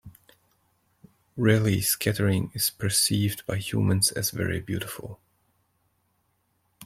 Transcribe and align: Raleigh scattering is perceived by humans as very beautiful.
Raleigh 1.37 1.81
scattering 1.81 2.49
is 2.55 2.71
perceived 2.71 3.45
by 3.45 3.57
humans 3.57 4.11
as 4.11 4.31
very 4.31 4.59
beautiful. 4.59 5.19